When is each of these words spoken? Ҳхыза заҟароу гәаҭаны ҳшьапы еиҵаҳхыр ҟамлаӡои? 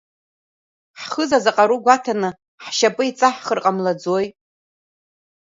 Ҳхыза 0.99 1.37
заҟароу 1.43 1.79
гәаҭаны 1.85 2.29
ҳшьапы 2.63 3.03
еиҵаҳхыр 3.05 3.59
ҟамлаӡои? 3.63 4.27